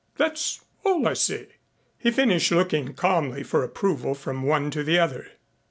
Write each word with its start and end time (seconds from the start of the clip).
That's 0.17 0.61
all 0.83 1.07
I 1.07 1.13
say," 1.13 1.45
he 1.99 2.09
finished 2.09 2.51
looking 2.51 2.95
calmly 2.95 3.43
for 3.43 3.63
approval 3.63 4.15
from 4.15 4.41
one 4.41 4.71
to 4.71 4.81
the 4.83 4.97
other. 4.97 5.27